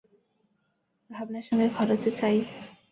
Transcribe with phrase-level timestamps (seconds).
[1.09, 2.37] ভাবনার সঙ্গে খরচও চাই।